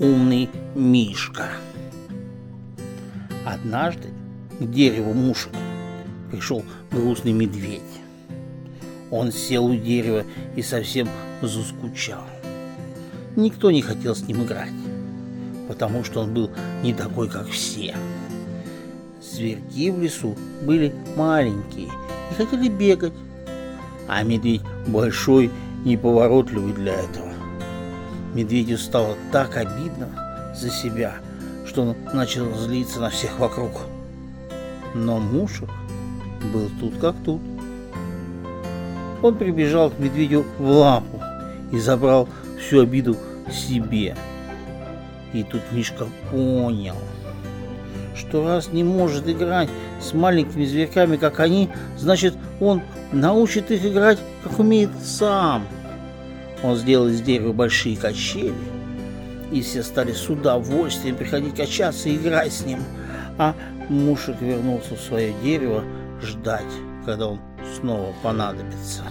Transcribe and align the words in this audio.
умный 0.00 0.48
Мишка. 0.74 1.48
Однажды 3.44 4.08
к 4.60 4.70
дереву 4.70 5.12
мушек 5.12 5.52
пришел 6.30 6.62
грустный 6.90 7.32
медведь. 7.32 7.82
Он 9.10 9.32
сел 9.32 9.66
у 9.66 9.74
дерева 9.74 10.24
и 10.54 10.62
совсем 10.62 11.08
заскучал. 11.40 12.24
Никто 13.36 13.70
не 13.70 13.82
хотел 13.82 14.14
с 14.14 14.22
ним 14.22 14.44
играть, 14.44 14.72
потому 15.66 16.04
что 16.04 16.20
он 16.20 16.34
был 16.34 16.50
не 16.82 16.92
такой, 16.92 17.28
как 17.28 17.48
все. 17.48 17.96
Зверьки 19.20 19.90
в 19.90 20.00
лесу 20.00 20.36
были 20.62 20.94
маленькие 21.16 21.88
и 22.30 22.34
хотели 22.34 22.68
бегать, 22.68 23.12
а 24.06 24.22
медведь 24.22 24.62
большой 24.86 25.46
и 25.84 25.88
неповоротливый 25.88 26.72
для 26.72 26.94
этого. 26.94 27.27
Медведю 28.38 28.78
стало 28.78 29.16
так 29.32 29.56
обидно 29.56 30.52
за 30.54 30.70
себя, 30.70 31.14
что 31.66 31.82
он 31.82 31.96
начал 32.14 32.54
злиться 32.54 33.00
на 33.00 33.10
всех 33.10 33.36
вокруг. 33.40 33.72
Но 34.94 35.18
мушек 35.18 35.68
был 36.52 36.70
тут 36.78 36.96
как 37.00 37.16
тут. 37.24 37.40
Он 39.24 39.34
прибежал 39.34 39.90
к 39.90 39.98
медведю 39.98 40.44
в 40.60 40.70
лапу 40.70 41.20
и 41.72 41.80
забрал 41.80 42.28
всю 42.60 42.82
обиду 42.82 43.16
себе. 43.50 44.16
И 45.32 45.42
тут 45.42 45.62
Мишка 45.72 46.06
понял, 46.30 46.94
что 48.14 48.46
раз 48.46 48.72
не 48.72 48.84
может 48.84 49.28
играть 49.28 49.68
с 50.00 50.14
маленькими 50.14 50.64
зверьками, 50.64 51.16
как 51.16 51.40
они, 51.40 51.70
значит, 51.96 52.36
он 52.60 52.82
научит 53.10 53.72
их 53.72 53.84
играть, 53.84 54.20
как 54.44 54.60
умеет 54.60 54.90
сам. 55.02 55.66
Он 56.62 56.76
сделал 56.76 57.08
из 57.08 57.20
дерева 57.20 57.52
большие 57.52 57.96
качели, 57.96 58.54
и 59.52 59.62
все 59.62 59.82
стали 59.82 60.12
с 60.12 60.28
удовольствием 60.28 61.16
приходить 61.16 61.56
качаться 61.56 62.08
и 62.08 62.16
играть 62.16 62.52
с 62.52 62.64
ним. 62.64 62.80
А 63.38 63.54
мушек 63.88 64.36
вернулся 64.40 64.96
в 64.96 65.00
свое 65.00 65.32
дерево 65.42 65.84
ждать, 66.22 66.64
когда 67.06 67.28
он 67.28 67.40
снова 67.76 68.12
понадобится. 68.22 69.04